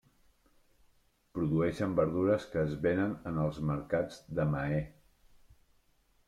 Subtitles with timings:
[1.37, 4.83] Produeixen verdures que es venen en els mercats de Mahé.